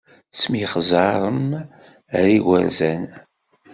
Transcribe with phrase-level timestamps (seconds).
[0.31, 1.49] Ttemyexzaren
[2.17, 3.03] ar igerzan.